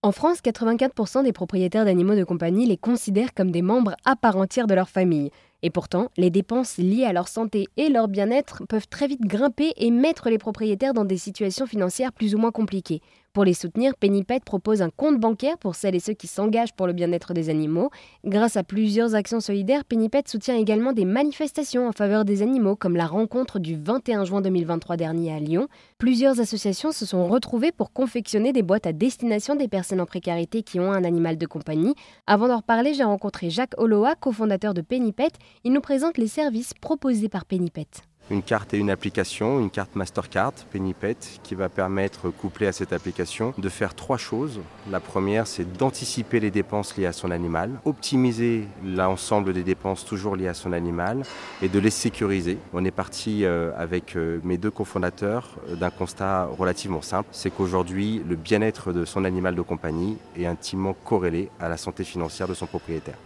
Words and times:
En 0.00 0.12
France, 0.12 0.38
84% 0.44 1.24
des 1.24 1.32
propriétaires 1.32 1.84
d'animaux 1.84 2.14
de 2.14 2.22
compagnie 2.22 2.66
les 2.66 2.76
considèrent 2.76 3.34
comme 3.34 3.50
des 3.50 3.62
membres 3.62 3.96
à 4.04 4.14
part 4.14 4.36
entière 4.36 4.68
de 4.68 4.74
leur 4.74 4.88
famille. 4.88 5.32
Et 5.62 5.70
pourtant, 5.70 6.08
les 6.16 6.30
dépenses 6.30 6.78
liées 6.78 7.04
à 7.04 7.12
leur 7.12 7.26
santé 7.26 7.66
et 7.76 7.88
leur 7.88 8.06
bien-être 8.06 8.62
peuvent 8.68 8.86
très 8.86 9.08
vite 9.08 9.22
grimper 9.22 9.72
et 9.76 9.90
mettre 9.90 10.30
les 10.30 10.38
propriétaires 10.38 10.94
dans 10.94 11.04
des 11.04 11.16
situations 11.16 11.66
financières 11.66 12.12
plus 12.12 12.36
ou 12.36 12.38
moins 12.38 12.52
compliquées. 12.52 13.02
Pour 13.38 13.44
les 13.44 13.54
soutenir, 13.54 13.94
Pennypet 13.94 14.40
propose 14.40 14.82
un 14.82 14.90
compte 14.90 15.20
bancaire 15.20 15.58
pour 15.58 15.76
celles 15.76 15.94
et 15.94 16.00
ceux 16.00 16.12
qui 16.12 16.26
s'engagent 16.26 16.72
pour 16.72 16.88
le 16.88 16.92
bien-être 16.92 17.34
des 17.34 17.50
animaux. 17.50 17.90
Grâce 18.24 18.56
à 18.56 18.64
plusieurs 18.64 19.14
actions 19.14 19.38
solidaires, 19.38 19.84
Pennypet 19.84 20.24
soutient 20.26 20.56
également 20.56 20.92
des 20.92 21.04
manifestations 21.04 21.86
en 21.86 21.92
faveur 21.92 22.24
des 22.24 22.42
animaux, 22.42 22.74
comme 22.74 22.96
la 22.96 23.06
rencontre 23.06 23.60
du 23.60 23.76
21 23.76 24.24
juin 24.24 24.40
2023 24.40 24.96
dernier 24.96 25.32
à 25.32 25.38
Lyon. 25.38 25.68
Plusieurs 25.98 26.40
associations 26.40 26.90
se 26.90 27.06
sont 27.06 27.28
retrouvées 27.28 27.70
pour 27.70 27.92
confectionner 27.92 28.52
des 28.52 28.64
boîtes 28.64 28.88
à 28.88 28.92
destination 28.92 29.54
des 29.54 29.68
personnes 29.68 30.00
en 30.00 30.06
précarité 30.06 30.64
qui 30.64 30.80
ont 30.80 30.90
un 30.90 31.04
animal 31.04 31.38
de 31.38 31.46
compagnie. 31.46 31.94
Avant 32.26 32.48
d'en 32.48 32.56
reparler, 32.56 32.92
j'ai 32.92 33.04
rencontré 33.04 33.50
Jacques 33.50 33.78
Oloa, 33.78 34.16
cofondateur 34.16 34.74
de 34.74 34.80
Pennypet. 34.80 35.30
Il 35.62 35.72
nous 35.72 35.80
présente 35.80 36.18
les 36.18 36.26
services 36.26 36.74
proposés 36.74 37.28
par 37.28 37.44
Pennypet 37.44 37.86
une 38.30 38.42
carte 38.42 38.74
et 38.74 38.78
une 38.78 38.90
application, 38.90 39.60
une 39.60 39.70
carte 39.70 39.96
Mastercard 39.96 40.52
Pennypet 40.70 41.16
qui 41.42 41.54
va 41.54 41.68
permettre, 41.68 42.30
couplée 42.30 42.66
à 42.66 42.72
cette 42.72 42.92
application, 42.92 43.54
de 43.56 43.68
faire 43.68 43.94
trois 43.94 44.18
choses. 44.18 44.60
La 44.90 45.00
première, 45.00 45.46
c'est 45.46 45.70
d'anticiper 45.76 46.40
les 46.40 46.50
dépenses 46.50 46.96
liées 46.96 47.06
à 47.06 47.12
son 47.12 47.30
animal, 47.30 47.70
optimiser 47.84 48.66
l'ensemble 48.84 49.52
des 49.52 49.62
dépenses 49.62 50.04
toujours 50.04 50.36
liées 50.36 50.48
à 50.48 50.54
son 50.54 50.72
animal 50.72 51.22
et 51.62 51.68
de 51.68 51.78
les 51.78 51.90
sécuriser. 51.90 52.58
On 52.72 52.84
est 52.84 52.90
parti 52.90 53.44
euh, 53.44 53.72
avec 53.76 54.16
euh, 54.16 54.40
mes 54.44 54.58
deux 54.58 54.70
cofondateurs 54.70 55.56
euh, 55.68 55.76
d'un 55.76 55.90
constat 55.90 56.46
relativement 56.46 57.02
simple, 57.02 57.28
c'est 57.32 57.50
qu'aujourd'hui, 57.50 58.22
le 58.28 58.36
bien-être 58.36 58.92
de 58.92 59.04
son 59.04 59.24
animal 59.24 59.54
de 59.54 59.62
compagnie 59.62 60.18
est 60.36 60.46
intimement 60.46 60.94
corrélé 61.04 61.50
à 61.60 61.68
la 61.68 61.76
santé 61.76 62.04
financière 62.04 62.48
de 62.48 62.54
son 62.54 62.66
propriétaire. 62.66 63.18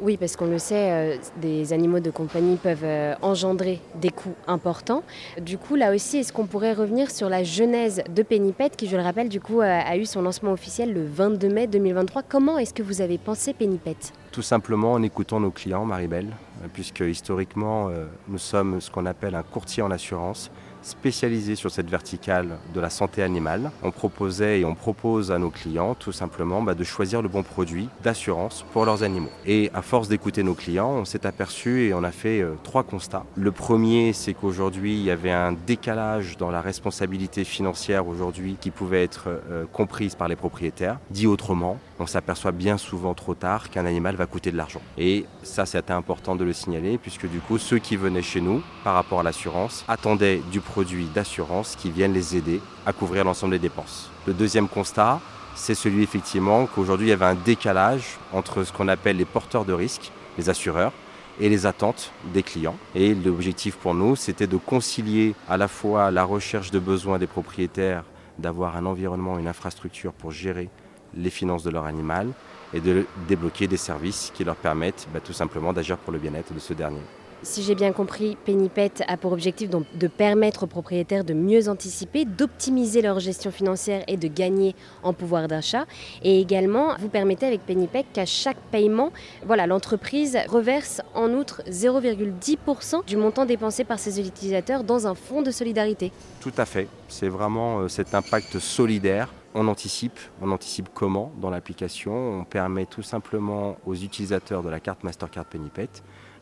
Oui, 0.00 0.16
parce 0.16 0.36
qu'on 0.36 0.46
le 0.46 0.58
sait, 0.58 0.90
euh, 0.92 1.16
des 1.40 1.72
animaux 1.72 1.98
de 1.98 2.10
compagnie 2.10 2.56
peuvent 2.56 2.84
euh, 2.84 3.14
engendrer 3.20 3.80
des 3.96 4.10
coûts 4.10 4.34
importants. 4.46 5.02
Du 5.40 5.58
coup, 5.58 5.74
là 5.74 5.92
aussi, 5.92 6.18
est-ce 6.18 6.32
qu'on 6.32 6.46
pourrait 6.46 6.72
revenir 6.72 7.10
sur 7.10 7.28
la 7.28 7.42
genèse 7.42 8.02
de 8.08 8.22
Pennypet, 8.22 8.70
qui, 8.70 8.86
je 8.86 8.96
le 8.96 9.02
rappelle, 9.02 9.28
du 9.28 9.40
coup, 9.40 9.60
a 9.60 9.96
eu 9.96 10.06
son 10.06 10.22
lancement 10.22 10.52
officiel 10.52 10.92
le 10.92 11.04
22 11.04 11.48
mai 11.48 11.66
2023 11.66 12.22
Comment 12.22 12.58
est-ce 12.58 12.72
que 12.72 12.82
vous 12.82 13.00
avez 13.00 13.18
pensé 13.18 13.52
Pennypet 13.54 13.96
Tout 14.30 14.42
simplement 14.42 14.92
en 14.92 15.02
écoutant 15.02 15.40
nos 15.40 15.50
clients, 15.50 15.84
Maribel, 15.84 16.28
puisque 16.72 17.00
historiquement, 17.00 17.88
euh, 17.88 18.06
nous 18.28 18.38
sommes 18.38 18.80
ce 18.80 18.90
qu'on 18.90 19.06
appelle 19.06 19.34
un 19.34 19.42
courtier 19.42 19.82
en 19.82 19.90
assurance 19.90 20.50
spécialisé 20.82 21.54
sur 21.54 21.70
cette 21.70 21.90
verticale 21.90 22.58
de 22.74 22.80
la 22.80 22.90
santé 22.90 23.22
animale. 23.22 23.70
On 23.82 23.90
proposait 23.90 24.60
et 24.60 24.64
on 24.64 24.74
propose 24.74 25.30
à 25.30 25.38
nos 25.38 25.50
clients 25.50 25.94
tout 25.94 26.12
simplement 26.12 26.62
bah, 26.62 26.74
de 26.74 26.84
choisir 26.84 27.22
le 27.22 27.28
bon 27.28 27.42
produit 27.42 27.88
d'assurance 28.02 28.64
pour 28.72 28.84
leurs 28.84 29.02
animaux. 29.02 29.30
Et 29.46 29.70
à 29.74 29.82
force 29.82 30.08
d'écouter 30.08 30.42
nos 30.42 30.54
clients, 30.54 30.90
on 30.90 31.04
s'est 31.04 31.26
aperçu 31.26 31.86
et 31.88 31.94
on 31.94 32.04
a 32.04 32.10
fait 32.10 32.40
euh, 32.40 32.54
trois 32.62 32.82
constats. 32.82 33.24
Le 33.36 33.52
premier, 33.52 34.12
c'est 34.12 34.34
qu'aujourd'hui, 34.34 34.94
il 34.94 35.02
y 35.02 35.10
avait 35.10 35.30
un 35.30 35.52
décalage 35.52 36.36
dans 36.36 36.50
la 36.50 36.60
responsabilité 36.60 37.44
financière 37.44 38.06
aujourd'hui 38.06 38.56
qui 38.60 38.70
pouvait 38.70 39.02
être 39.02 39.28
euh, 39.28 39.64
comprise 39.72 40.14
par 40.14 40.28
les 40.28 40.36
propriétaires. 40.36 40.98
Dit 41.10 41.26
autrement, 41.26 41.78
on 41.98 42.06
s'aperçoit 42.06 42.52
bien 42.52 42.78
souvent 42.78 43.14
trop 43.14 43.34
tard 43.34 43.70
qu'un 43.70 43.86
animal 43.86 44.16
va 44.16 44.26
coûter 44.26 44.50
de 44.50 44.56
l'argent. 44.56 44.80
Et 44.96 45.26
ça, 45.42 45.66
c'était 45.66 45.92
important 45.92 46.36
de 46.36 46.44
le 46.44 46.52
signaler 46.52 46.98
puisque 46.98 47.28
du 47.28 47.40
coup, 47.40 47.58
ceux 47.58 47.78
qui 47.78 47.96
venaient 47.96 48.22
chez 48.22 48.40
nous 48.40 48.62
par 48.84 48.94
rapport 48.94 49.20
à 49.20 49.22
l'assurance 49.22 49.84
attendaient 49.88 50.40
du 50.50 50.60
produits 50.60 51.06
d'assurance 51.06 51.76
qui 51.76 51.90
viennent 51.90 52.12
les 52.12 52.36
aider 52.36 52.60
à 52.86 52.92
couvrir 52.92 53.24
l'ensemble 53.24 53.52
des 53.52 53.58
dépenses. 53.58 54.10
Le 54.26 54.32
deuxième 54.32 54.68
constat, 54.68 55.20
c'est 55.54 55.74
celui 55.74 56.02
effectivement 56.02 56.66
qu'aujourd'hui 56.66 57.08
il 57.08 57.10
y 57.10 57.12
avait 57.12 57.24
un 57.24 57.34
décalage 57.34 58.18
entre 58.32 58.64
ce 58.64 58.72
qu'on 58.72 58.88
appelle 58.88 59.16
les 59.16 59.24
porteurs 59.24 59.64
de 59.64 59.72
risques, 59.72 60.12
les 60.36 60.48
assureurs, 60.48 60.92
et 61.40 61.48
les 61.48 61.66
attentes 61.66 62.12
des 62.34 62.42
clients. 62.42 62.76
Et 62.94 63.14
l'objectif 63.14 63.76
pour 63.76 63.94
nous, 63.94 64.16
c'était 64.16 64.46
de 64.46 64.56
concilier 64.56 65.34
à 65.48 65.56
la 65.56 65.68
fois 65.68 66.10
la 66.10 66.24
recherche 66.24 66.70
de 66.70 66.78
besoins 66.78 67.18
des 67.18 67.26
propriétaires 67.26 68.04
d'avoir 68.38 68.76
un 68.76 68.86
environnement, 68.86 69.38
une 69.38 69.48
infrastructure 69.48 70.12
pour 70.12 70.30
gérer 70.30 70.68
les 71.16 71.30
finances 71.30 71.62
de 71.62 71.70
leur 71.70 71.84
animal 71.84 72.28
et 72.74 72.80
de 72.80 73.06
débloquer 73.28 73.66
des 73.66 73.76
services 73.76 74.32
qui 74.34 74.44
leur 74.44 74.56
permettent 74.56 75.08
bah, 75.12 75.20
tout 75.20 75.32
simplement 75.32 75.72
d'agir 75.72 75.96
pour 75.98 76.12
le 76.12 76.18
bien-être 76.18 76.52
de 76.52 76.58
ce 76.58 76.74
dernier. 76.74 77.00
Si 77.42 77.62
j'ai 77.62 77.76
bien 77.76 77.92
compris, 77.92 78.36
Pennypet 78.44 78.90
a 79.06 79.16
pour 79.16 79.30
objectif 79.30 79.70
donc 79.70 79.84
de 79.96 80.08
permettre 80.08 80.64
aux 80.64 80.66
propriétaires 80.66 81.22
de 81.22 81.34
mieux 81.34 81.68
anticiper, 81.68 82.24
d'optimiser 82.24 83.00
leur 83.00 83.20
gestion 83.20 83.52
financière 83.52 84.02
et 84.08 84.16
de 84.16 84.26
gagner 84.26 84.74
en 85.04 85.12
pouvoir 85.12 85.46
d'achat. 85.46 85.86
Et 86.24 86.40
également, 86.40 86.96
vous 86.98 87.08
permettez 87.08 87.46
avec 87.46 87.64
Pennypet 87.64 88.04
qu'à 88.12 88.26
chaque 88.26 88.58
paiement, 88.72 89.12
voilà, 89.46 89.68
l'entreprise 89.68 90.36
reverse 90.48 91.00
en 91.14 91.30
outre 91.30 91.62
0,10% 91.68 93.06
du 93.06 93.16
montant 93.16 93.46
dépensé 93.46 93.84
par 93.84 94.00
ses 94.00 94.18
utilisateurs 94.18 94.82
dans 94.82 95.06
un 95.06 95.14
fonds 95.14 95.42
de 95.42 95.52
solidarité. 95.52 96.10
Tout 96.40 96.52
à 96.56 96.64
fait. 96.64 96.88
C'est 97.06 97.28
vraiment 97.28 97.80
euh, 97.80 97.88
cet 97.88 98.16
impact 98.16 98.58
solidaire 98.58 99.28
on 99.54 99.68
anticipe, 99.68 100.18
on 100.40 100.50
anticipe 100.50 100.88
comment 100.94 101.32
dans 101.40 101.50
l'application. 101.50 102.40
On 102.40 102.44
permet 102.44 102.86
tout 102.86 103.02
simplement 103.02 103.76
aux 103.86 103.94
utilisateurs 103.94 104.62
de 104.62 104.68
la 104.68 104.80
carte 104.80 105.04
Mastercard 105.04 105.44
Pennypet 105.44 105.88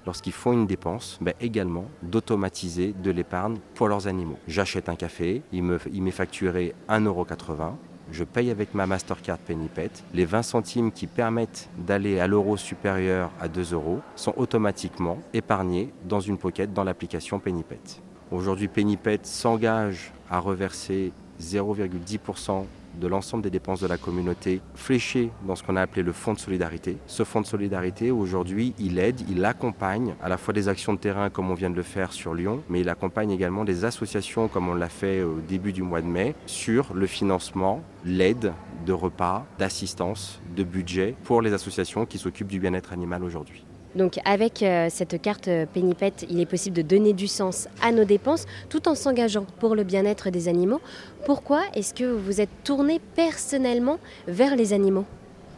lorsqu'ils 0.07 0.33
font 0.33 0.53
une 0.53 0.67
dépense, 0.67 1.19
ben 1.21 1.35
également 1.41 1.87
d'automatiser 2.03 2.93
de 2.93 3.11
l'épargne 3.11 3.59
pour 3.75 3.89
leurs 3.89 4.07
animaux. 4.07 4.39
J'achète 4.47 4.89
un 4.89 4.95
café, 4.95 5.43
il 5.53 5.63
m'est 5.65 6.11
facturé 6.11 6.75
1,80€. 6.89 7.73
Je 8.13 8.23
paye 8.23 8.53
avec 8.53 8.73
ma 8.73 8.87
Mastercard 8.87 9.39
Pennypet. 9.39 9.91
Les 10.15 10.25
20 10.25 10.43
centimes 10.43 10.93
qui 10.93 11.09
permettent 11.09 11.69
d'aller 11.77 12.21
à 12.21 12.29
l'euro 12.29 12.57
supérieur 12.57 13.33
à 13.41 13.49
2 13.49 13.75
euros 13.75 14.01
sont 14.15 14.33
automatiquement 14.37 15.19
épargnés 15.35 15.93
dans 16.05 16.21
une 16.21 16.39
pocket 16.39 16.73
dans 16.73 16.85
l'application 16.85 17.41
Pennypet. 17.41 17.81
Aujourd'hui, 18.31 18.69
Pennypet 18.69 19.21
s'engage 19.25 20.13
à 20.31 20.39
reverser 20.39 21.13
0,10% 21.43 22.65
de 23.01 23.07
l'ensemble 23.07 23.43
des 23.43 23.51
dépenses 23.51 23.81
de 23.81 23.87
la 23.87 23.99
communauté 23.99 24.61
fléchées 24.75 25.31
dans 25.47 25.57
ce 25.57 25.63
qu'on 25.63 25.77
a 25.77 25.83
appelé 25.83 26.03
le 26.03 26.13
fonds 26.13 26.35
de 26.35 26.39
solidarité. 26.39 26.97
Ce 27.07 27.25
fonds 27.25 27.41
de 27.41 27.47
solidarité, 27.47 28.11
aujourd'hui, 28.11 28.75
il 28.79 28.99
aide, 28.99 29.21
il 29.29 29.45
accompagne 29.45 30.15
à 30.23 30.29
la 30.29 30.37
fois 30.37 30.55
des 30.55 30.69
actions 30.69 30.95
de 30.95 30.99
terrain 30.99 31.31
comme 31.31 31.51
on 31.51 31.55
vient 31.55 31.71
de 31.71 31.77
le 31.77 31.83
faire 31.83 32.13
sur 32.13 32.35
Lyon, 32.35 32.63
mais 32.69 32.81
il 32.81 32.89
accompagne 32.89 33.31
également 33.31 33.65
des 33.65 33.85
associations 33.85 34.49
comme 34.49 34.69
on 34.69 34.75
l'a 34.75 34.89
fait 34.89 35.23
au 35.23 35.41
début 35.41 35.73
du 35.73 35.83
mois 35.83 36.01
de 36.01 36.07
mai 36.07 36.35
sur 36.47 36.95
le 36.95 37.07
financement, 37.07 37.83
l'aide 38.05 38.53
de 38.87 38.93
repas, 38.93 39.47
d'assistance, 39.59 40.41
de 40.57 40.65
budget 40.65 41.15
pour 41.25 41.43
les 41.43 41.53
associations 41.53 42.07
qui 42.07 42.19
s'occupent 42.19 42.49
du 42.49 42.61
bien-être 42.61 42.93
animal 42.93 43.25
aujourd'hui. 43.25 43.65
Donc 43.97 44.19
avec 44.27 44.63
euh, 44.63 44.89
cette 44.91 45.21
carte 45.23 45.49
euh, 45.49 45.65
Pennypet, 45.73 46.13
il 46.29 46.39
est 46.39 46.47
possible 46.47 46.77
de 46.77 46.83
donner 46.83 47.15
du 47.15 47.27
sens 47.27 47.67
à 47.83 47.93
nos 47.93 48.05
dépenses 48.05 48.45
tout 48.69 48.89
en 48.89 48.95
s'engageant 48.95 49.47
pour 49.59 49.75
le 49.75 49.85
bien-être 49.85 50.29
des 50.29 50.49
animaux. 50.49 50.83
Pourquoi 51.25 51.63
est-ce 51.75 51.95
que 51.95 52.05
vous 52.05 52.43
êtes 52.43 52.51
tourné 52.63 53.01
personnellement 53.15 53.99
vers 54.29 54.55
les 54.55 54.75
animaux? 54.75 55.07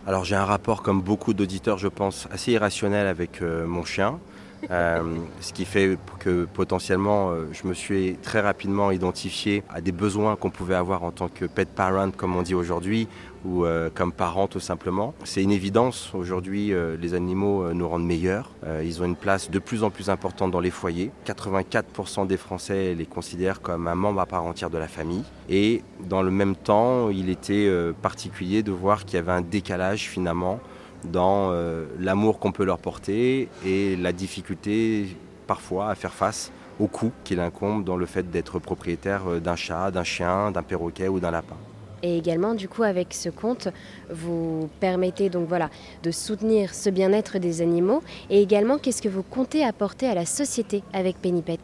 Alors 0.07 0.25
j'ai 0.25 0.37
un 0.37 0.45
rapport 0.45 0.83
comme 0.83 1.03
beaucoup 1.03 1.35
d'auditeurs, 1.35 1.79
je 1.79 1.89
pense, 1.89 2.29
assez 2.31 2.53
irrationnel 2.53 3.09
avec 3.09 3.43
euh, 3.43 3.67
mon 3.67 3.85
chien. 3.85 4.21
Ce 4.71 5.53
qui 5.53 5.65
fait 5.65 5.99
que 6.19 6.47
potentiellement, 6.53 7.33
je 7.53 7.67
me 7.67 7.75
suis 7.75 8.17
très 8.23 8.41
rapidement 8.41 8.91
identifié 8.91 9.63
à 9.71 9.81
des 9.81 9.93
besoins 9.93 10.37
qu'on 10.37 10.51
pouvait 10.51 10.75
avoir 10.75 11.05
en 11.05 11.11
tant 11.11 11.29
que 11.29 11.45
pet 11.45 11.69
parent, 11.69 12.11
comme 12.11 12.37
on 12.37 12.43
dit 12.43 12.55
aujourd'hui, 12.55 13.09
ou 13.45 13.65
euh, 13.65 13.91
comme 13.93 14.13
parents 14.13 14.47
tout 14.47 14.61
simplement. 14.61 15.15
C'est 15.25 15.43
une 15.43 15.51
évidence, 15.51 16.13
aujourd'hui 16.15 16.73
euh, 16.73 16.97
les 17.01 17.15
animaux 17.15 17.63
euh, 17.63 17.73
nous 17.73 17.89
rendent 17.89 18.07
meilleurs, 18.07 18.51
ils 18.85 19.01
ont 19.03 19.05
une 19.05 19.17
place 19.17 19.51
de 19.51 19.59
plus 19.59 19.83
en 19.83 19.91
plus 19.91 20.11
importante 20.11 20.51
dans 20.51 20.61
les 20.61 20.71
foyers. 20.71 21.11
84% 21.27 22.27
des 22.27 22.37
Français 22.37 22.95
les 22.95 23.07
considèrent 23.07 23.61
comme 23.61 23.89
un 23.89 23.95
membre 23.95 24.21
à 24.21 24.27
part 24.27 24.45
entière 24.45 24.71
de 24.71 24.79
la 24.79 24.89
famille. 24.89 25.25
Et 25.49 25.83
dans 26.09 26.23
le 26.23 26.31
même 26.31 26.55
temps, 26.57 27.09
il 27.09 27.31
était 27.31 27.71
particulier 28.03 28.63
de 28.63 28.73
voir 28.73 29.05
qu'il 29.05 29.17
y 29.17 29.19
avait 29.19 29.33
un 29.33 29.41
décalage 29.41 30.09
finalement 30.09 30.61
dans 31.05 31.53
l'amour 31.99 32.39
qu'on 32.39 32.53
peut 32.53 32.65
leur 32.65 32.79
porter 32.79 33.49
et 33.65 33.97
la 33.97 34.13
difficulté 34.13 35.17
parfois 35.47 35.91
à 35.91 35.95
faire 35.95 36.13
face 36.13 36.51
au 36.81 36.87
coût 36.87 37.13
qu'il 37.25 37.41
incombe 37.41 37.85
dans 37.85 37.97
le 37.97 38.07
fait 38.07 38.31
d'être 38.31 38.59
propriétaire 38.59 39.41
d'un 39.41 39.57
chat, 39.57 39.91
d'un 39.91 40.05
chien, 40.05 40.51
d'un 40.51 40.63
perroquet 40.63 41.09
ou 41.09 41.21
d'un 41.21 41.31
lapin. 41.31 41.57
Et 42.03 42.17
également, 42.17 42.55
du 42.55 42.69
coup, 42.69 42.83
avec 42.85 43.13
ce 43.13 43.29
compte, 43.29 43.69
vous 44.11 44.69
permettez 44.81 45.31
donc 45.31 45.49
voilà 45.49 45.71
de 46.03 46.11
soutenir 46.11 46.75
ce 46.75 46.91
bien-être 46.91 47.39
des 47.39 47.61
animaux. 47.61 48.03
Et 48.31 48.41
également, 48.41 48.79
qu'est-ce 48.79 49.03
que 49.03 49.09
vous 49.09 49.23
comptez 49.23 49.65
apporter 49.65 50.07
à 50.07 50.15
la 50.15 50.27
société 50.27 50.83
avec 50.93 51.17
Pennypet 51.17 51.59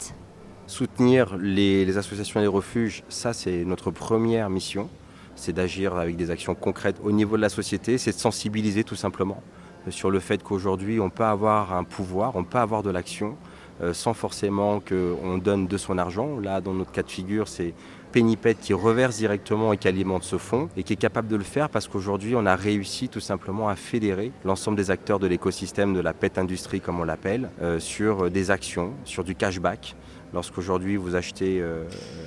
Soutenir 0.66 1.36
les, 1.36 1.96
associations 1.96 2.40
et 2.40 2.44
les 2.44 2.48
refuges, 2.48 3.04
ça 3.08 3.32
c'est 3.32 3.64
notre 3.64 3.90
première 3.90 4.48
mission. 4.50 4.88
C'est 5.36 5.52
d'agir 5.52 5.96
avec 5.96 6.16
des 6.16 6.30
actions 6.30 6.54
concrètes 6.54 6.96
au 7.02 7.12
niveau 7.12 7.36
de 7.36 7.42
la 7.42 7.48
société, 7.48 7.98
c'est 7.98 8.12
de 8.12 8.18
sensibiliser 8.18 8.84
tout 8.84 8.96
simplement 8.96 9.42
sur 9.90 10.10
le 10.10 10.20
fait 10.20 10.42
qu'aujourd'hui 10.42 11.00
on 11.00 11.10
peut 11.10 11.24
avoir 11.24 11.74
un 11.74 11.84
pouvoir, 11.84 12.36
on 12.36 12.44
peut 12.44 12.58
avoir 12.58 12.82
de 12.82 12.90
l'action 12.90 13.36
euh, 13.36 13.53
sans 13.92 14.14
forcément 14.14 14.80
qu'on 14.80 15.38
donne 15.38 15.66
de 15.66 15.76
son 15.76 15.98
argent. 15.98 16.38
Là, 16.38 16.60
dans 16.60 16.74
notre 16.74 16.92
cas 16.92 17.02
de 17.02 17.10
figure, 17.10 17.48
c'est 17.48 17.74
Penipet 18.14 18.54
qui 18.54 18.72
reverse 18.72 19.16
directement 19.16 19.72
et 19.72 19.76
qui 19.76 19.88
alimente 19.88 20.22
ce 20.22 20.38
fonds 20.38 20.68
et 20.76 20.84
qui 20.84 20.92
est 20.92 20.96
capable 20.96 21.26
de 21.26 21.34
le 21.34 21.42
faire 21.42 21.68
parce 21.68 21.88
qu'aujourd'hui 21.88 22.36
on 22.36 22.46
a 22.46 22.54
réussi 22.54 23.08
tout 23.08 23.18
simplement 23.18 23.68
à 23.68 23.74
fédérer 23.74 24.30
l'ensemble 24.44 24.76
des 24.76 24.92
acteurs 24.92 25.18
de 25.18 25.26
l'écosystème 25.26 25.92
de 25.94 25.98
la 25.98 26.14
pet 26.14 26.38
industrie 26.38 26.80
comme 26.80 27.00
on 27.00 27.04
l'appelle 27.04 27.50
euh, 27.60 27.80
sur 27.80 28.30
des 28.30 28.52
actions, 28.52 28.92
sur 29.04 29.24
du 29.24 29.34
cashback. 29.34 29.96
Lorsqu'aujourd'hui 30.32 30.94
vous 30.94 31.16
achetez 31.16 31.60
euh, 31.60 31.86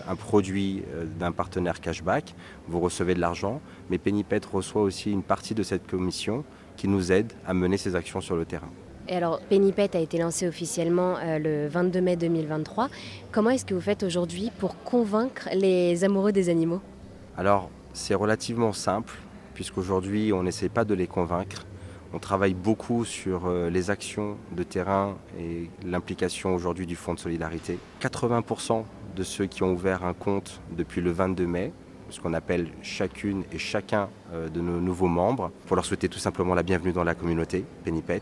un 0.10 0.16
produit 0.18 0.84
euh, 0.94 1.06
d'un 1.06 1.32
partenaire 1.32 1.80
cashback, 1.80 2.36
vous 2.68 2.82
recevez 2.82 3.14
de 3.14 3.22
l'argent, 3.22 3.62
mais 3.90 3.98
Penipet 3.98 4.42
reçoit 4.52 4.82
aussi 4.82 5.10
une 5.10 5.24
partie 5.24 5.56
de 5.56 5.64
cette 5.64 5.88
commission 5.88 6.44
qui 6.76 6.90
nous 6.90 7.14
aide 7.14 7.32
à 7.46 7.54
mener 7.54 7.78
ces 7.78 7.96
actions 7.96 8.20
sur 8.20 8.36
le 8.36 8.44
terrain. 8.44 8.74
Et 9.09 9.15
alors, 9.15 9.39
Penipet 9.39 9.95
a 9.95 10.00
été 10.00 10.18
lancé 10.18 10.48
officiellement 10.48 11.15
euh, 11.18 11.39
le 11.39 11.68
22 11.68 12.01
mai 12.01 12.15
2023. 12.18 12.89
Comment 13.31 13.51
est-ce 13.51 13.63
que 13.63 13.74
vous 13.74 13.81
faites 13.81 14.04
aujourd'hui 14.04 14.51
pour 14.57 14.83
convaincre 14.83 15.48
les 15.54 16.04
amoureux 16.04 16.33
des 16.33 16.50
animaux? 16.50 16.81
Alors, 17.38 17.69
c'est 17.94 18.15
relativement 18.15 18.74
simple, 18.74 19.13
puisqu'aujourd'hui, 19.54 20.33
on 20.33 20.44
n'essaie 20.44 20.68
pas 20.68 20.83
de 20.83 20.94
les 20.94 21.07
convaincre. 21.07 21.65
On 22.13 22.19
travaille 22.19 22.54
beaucoup 22.54 23.06
sur 23.06 23.45
euh, 23.45 23.69
les 23.69 23.89
actions 23.89 24.36
de 24.51 24.63
terrain 24.63 25.15
et 25.39 25.69
l'implication 25.86 26.54
aujourd'hui 26.54 26.86
du 26.86 26.98
Fonds 26.98 27.13
de 27.13 27.19
solidarité. 27.19 27.80
80% 28.01 28.83
de 29.15 29.24
ceux 29.24 29.45
qui 29.45 29.63
ont 29.63 29.71
ouvert 29.71 30.04
un 30.04 30.13
compte 30.13 30.59
depuis 30.77 31.00
le 31.00 31.12
22 31.12 31.48
mai 31.48 31.71
ce 32.09 32.19
qu'on 32.19 32.33
appelle 32.33 32.68
chacune 32.81 33.44
et 33.51 33.57
chacun 33.57 34.09
euh, 34.33 34.50
de 34.50 34.62
nos 34.62 34.80
nouveaux 34.80 35.07
membres, 35.07 35.51
pour 35.65 35.75
leur 35.75 35.86
souhaiter 35.86 36.09
tout 36.09 36.19
simplement 36.19 36.54
la 36.54 36.63
bienvenue 36.63 36.92
dans 36.92 37.04
la 37.04 37.15
communauté 37.15 37.65
Penipet, 37.83 38.21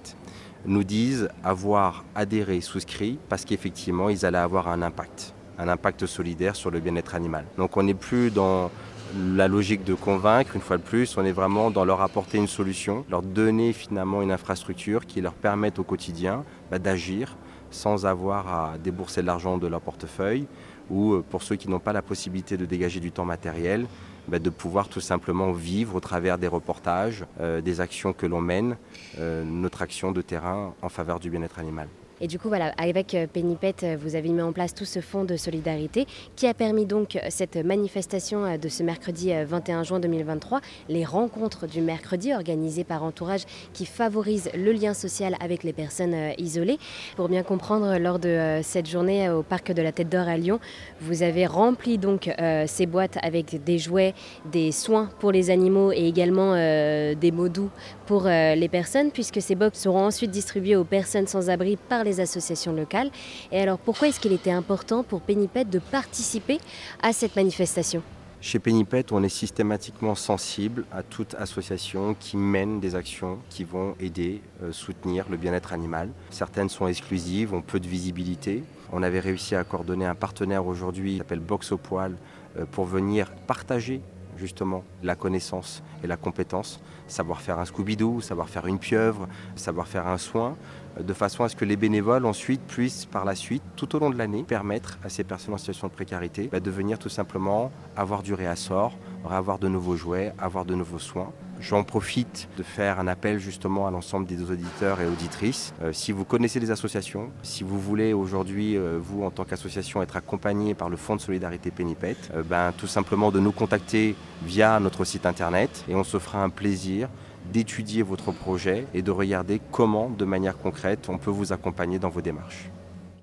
nous 0.66 0.84
disent 0.84 1.30
avoir 1.44 2.04
adhéré, 2.16 2.62
souscrit, 2.62 3.20
parce 3.30 3.46
qu'effectivement, 3.46 4.10
ils 4.10 4.26
allaient 4.26 4.38
avoir 4.38 4.68
un 4.68 4.82
impact, 4.82 5.34
un 5.60 5.68
impact 5.68 6.06
solidaire 6.06 6.56
sur 6.56 6.72
le 6.72 6.80
bien-être 6.80 7.16
animal. 7.16 7.46
Donc 7.58 7.78
on 7.78 7.84
n'est 7.84 7.94
plus 7.94 8.32
dans 8.32 8.72
la 9.16 9.48
logique 9.48 9.84
de 9.84 9.94
convaincre, 9.94 10.56
une 10.56 10.62
fois 10.62 10.78
de 10.78 10.82
plus, 10.82 11.16
on 11.18 11.24
est 11.24 11.32
vraiment 11.32 11.72
dans 11.72 11.86
leur 11.86 12.02
apporter 12.02 12.38
une 12.38 12.48
solution, 12.48 13.06
leur 13.10 13.22
donner 13.22 13.72
finalement 13.72 14.22
une 14.22 14.32
infrastructure 14.32 15.06
qui 15.06 15.22
leur 15.22 15.34
permette 15.34 15.80
au 15.80 15.84
quotidien 15.84 16.44
bah, 16.72 16.80
d'agir 16.80 17.38
sans 17.72 18.06
avoir 18.06 18.48
à 18.48 18.78
débourser 18.78 19.22
de 19.22 19.28
l'argent 19.28 19.58
de 19.58 19.68
leur 19.68 19.82
portefeuille 19.82 20.48
ou 20.90 21.14
euh, 21.14 21.26
pour 21.30 21.44
ceux 21.44 21.56
qui 21.56 21.70
n'ont 21.70 21.80
pas 21.80 21.94
la 21.94 22.02
possibilité 22.02 22.58
de 22.58 22.66
dégager 22.66 23.00
du 23.00 23.12
temps 23.12 23.26
matériel, 23.26 23.88
bah, 24.28 24.40
de 24.40 24.50
pouvoir 24.50 24.88
tout 24.88 25.02
simplement 25.02 25.52
vivre 25.52 25.96
au 25.96 26.00
travers 26.00 26.38
des 26.38 26.48
reportages, 26.48 27.26
euh, 27.40 27.62
des 27.62 27.82
actions 27.82 28.14
que 28.14 28.26
l'on 28.26 28.42
mène, 28.42 28.78
euh, 29.20 29.44
notre 29.44 29.82
action 29.82 30.12
de 30.12 30.22
terrain 30.22 30.74
en 30.82 30.90
faveur 30.90 31.20
du 31.20 31.30
bien-être 31.30 31.60
animal. 31.60 31.88
Et 32.22 32.28
du 32.28 32.40
coup, 32.40 32.48
voilà, 32.48 32.74
avec 32.78 33.14
euh, 33.14 33.28
Penipet, 33.28 33.76
euh, 33.84 33.98
vous 34.00 34.16
avez 34.16 34.30
mis 34.30 34.42
en 34.42 34.54
place 34.54 34.74
tout 34.74 34.86
ce 34.86 35.02
fonds 35.02 35.26
de 35.26 35.36
solidarité 35.36 36.08
qui 36.38 36.48
a 36.48 36.54
permis 36.54 36.86
donc 36.86 37.18
euh, 37.18 37.20
cette 37.30 37.58
manifestation 37.58 38.58
de 38.58 38.70
ce 38.70 38.84
mercredi 38.84 39.34
21 39.46 39.84
juin 39.84 40.00
2023, 40.00 40.62
les 40.88 41.04
rencontres 41.04 41.68
du 41.68 41.82
mercredi 41.82 42.34
organisées 42.34 42.86
par 42.86 43.04
Entourage 43.04 43.42
qui 43.74 43.86
favorisent 43.86 44.50
le 44.56 44.72
lien 44.72 44.94
social 44.94 45.36
avec 45.42 45.64
les 45.64 45.74
personnes 45.74 46.16
isolées. 46.38 46.78
Pour 47.18 47.28
bien 47.28 47.44
comprendre, 47.44 47.98
lors 47.98 48.20
de 48.20 48.62
cette 48.64 48.88
journée 48.88 49.30
au 49.30 49.44
parc 49.44 49.74
de 49.74 49.82
la 49.82 49.92
Tête 49.92 50.10
d'Or 50.10 50.28
à 50.28 50.38
Lyon, 50.38 50.60
vous 51.02 51.22
avez 51.22 51.46
rempli 51.46 51.98
donc 51.98 52.30
ces 52.68 52.86
boîtes 52.86 53.18
avec 53.22 53.64
des 53.64 53.78
jouets, 53.78 54.14
des 54.52 54.72
soins 54.72 55.10
pour 55.20 55.32
les 55.32 55.50
animaux 55.50 55.92
et 55.92 56.08
également 56.08 56.54
des 56.56 57.32
mots 57.34 57.50
doux 57.50 57.70
pour 58.06 58.24
les 58.26 58.70
personnes, 58.70 59.12
puisque 59.12 59.42
ces 59.42 59.56
box 59.56 59.80
seront 59.80 60.06
ensuite 60.06 60.32
distribuées 60.32 60.76
aux 60.76 60.84
personnes 60.84 61.28
sans 61.28 61.50
abri 61.50 61.78
par 61.78 62.05
les 62.06 62.22
associations 62.22 62.72
locales. 62.72 63.12
Et 63.52 63.60
alors 63.60 63.78
pourquoi 63.78 64.08
est-ce 64.08 64.20
qu'il 64.20 64.32
était 64.32 64.52
important 64.52 65.04
pour 65.04 65.22
Penipet 65.22 65.66
de 65.66 65.80
participer 65.80 66.60
à 67.04 67.12
cette 67.12 67.36
manifestation? 67.36 68.02
Chez 68.42 68.60
Penipet, 68.60 69.06
on 69.12 69.24
est 69.24 69.30
systématiquement 69.30 70.14
sensible 70.14 70.86
à 70.92 71.02
toute 71.02 71.34
association 71.34 72.16
qui 72.20 72.38
mène 72.38 72.80
des 72.80 72.94
actions 72.94 73.40
qui 73.50 73.64
vont 73.64 73.96
aider, 74.00 74.40
euh, 74.62 74.72
soutenir 74.72 75.26
le 75.32 75.38
bien-être 75.38 75.74
animal. 75.74 76.10
Certaines 76.30 76.70
sont 76.70 76.88
exclusives, 76.88 77.56
ont 77.56 77.62
peu 77.62 77.80
de 77.80 77.88
visibilité. 77.88 78.64
On 78.92 79.02
avait 79.02 79.20
réussi 79.20 79.56
à 79.56 79.64
coordonner 79.64 80.06
un 80.06 80.14
partenaire 80.14 80.68
aujourd'hui 80.68 81.14
qui 81.14 81.18
s'appelle 81.18 81.40
Box 81.40 81.72
au 81.72 81.78
poil 81.78 82.16
euh, 82.58 82.66
pour 82.72 82.86
venir 82.86 83.32
partager 83.48 84.02
justement 84.38 84.84
la 85.04 85.16
connaissance 85.16 85.84
et 86.04 86.08
la 86.08 86.18
compétence, 86.18 86.80
savoir 87.08 87.42
faire 87.42 87.60
un 87.60 87.66
Scooby-Doo, 87.66 88.22
savoir 88.22 88.50
faire 88.50 88.68
une 88.68 88.80
pieuvre, 88.80 89.28
savoir 89.56 89.88
faire 89.88 90.08
un 90.08 90.18
soin, 90.18 90.56
de 91.00 91.14
façon 91.14 91.44
à 91.44 91.50
ce 91.50 91.56
que 91.56 91.66
les 91.66 91.76
bénévoles 91.76 92.26
ensuite 92.26 92.62
puissent 92.62 93.06
par 93.06 93.26
la 93.26 93.36
suite, 93.36 93.64
tout 93.76 93.96
au 93.96 94.00
long 94.00 94.10
de 94.10 94.18
l'année, 94.18 94.44
permettre 94.44 94.98
à 95.04 95.10
ces 95.10 95.24
personnes 95.24 95.54
en 95.54 95.58
situation 95.58 95.88
de 95.88 95.94
précarité 95.94 96.50
bah, 96.52 96.60
de 96.60 96.72
venir 96.72 97.00
tout 97.00 97.10
simplement 97.10 97.72
avoir 97.96 98.24
du 98.24 98.34
réassort, 98.34 98.98
avoir 99.30 99.60
de 99.60 99.68
nouveaux 99.68 99.96
jouets, 99.96 100.34
avoir 100.38 100.66
de 100.66 100.76
nouveaux 100.76 101.00
soins. 101.00 101.32
J'en 101.62 101.84
profite 101.84 102.48
de 102.58 102.64
faire 102.64 103.00
un 103.00 103.08
appel 103.08 103.40
justement 103.40 103.88
à 103.88 103.92
l'ensemble 103.92 104.26
des 104.26 104.52
auditeurs 104.52 105.00
et 105.02 105.08
auditrices. 105.08 105.74
Euh, 105.82 105.94
si 105.94 106.12
vous 106.12 106.26
connaissez 106.26 106.60
des 106.60 106.72
associations, 106.72 107.32
si 107.44 107.64
vous 107.64 107.80
voulez 107.80 108.14
aujourd'hui, 108.14 108.78
euh, 108.78 109.00
vous 109.02 109.24
en 109.24 109.32
tant 109.32 109.46
qu'association, 109.46 110.02
être 110.02 110.18
accompagné 110.18 110.74
par 110.74 110.90
le 110.90 110.98
Fonds 110.98 111.16
de 111.16 111.22
solidarité 111.22 111.72
Pénipet, 111.72 112.18
euh, 112.36 112.44
ben, 112.44 112.74
tout 112.78 112.88
simplement 112.88 113.32
de 113.32 113.40
nous 113.40 113.52
contacter 113.52 114.16
via 114.44 114.80
notre 114.80 115.06
site 115.06 115.26
internet 115.26 115.86
et 115.88 115.96
on 115.96 116.04
se 116.04 116.20
fera 116.20 116.44
un 116.44 116.50
plaisir 116.50 117.10
d'étudier 117.52 118.02
votre 118.02 118.32
projet 118.32 118.86
et 118.94 119.02
de 119.02 119.12
regarder 119.12 119.62
comment, 119.72 120.10
de 120.10 120.26
manière 120.26 120.58
concrète, 120.58 121.08
on 121.10 121.18
peut 121.18 121.32
vous 121.32 121.54
accompagner 121.54 122.00
dans 122.00 122.10
vos 122.10 122.22
démarches. 122.22 122.70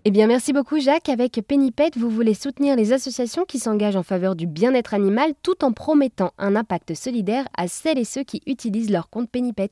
Eh 0.05 0.11
bien, 0.11 0.27
merci 0.27 0.53
beaucoup 0.53 0.81
Jacques. 0.81 1.09
Avec 1.09 1.41
Penipet, 1.47 1.93
vous 1.97 2.11
voulez 2.11 2.35
soutenir 2.35 2.75
les 2.75 2.93
associations 2.93 3.45
qui 3.45 3.61
s'engagent 3.61 3.95
en 3.95 4.03
faveur 4.03 4.35
du 4.35 4.49
bien-être 4.49 4.95
animal 4.95 5.33
tout 5.45 5.65
en 5.65 5.71
promettant 5.73 6.33
un 6.39 6.57
impact 6.57 6.95
solidaire 6.95 7.47
à 7.57 7.69
celles 7.69 7.99
et 7.99 8.05
ceux 8.05 8.25
qui 8.25 8.43
utilisent 8.47 8.91
leur 8.91 9.09
compte 9.11 9.31
Penipet. 9.31 9.71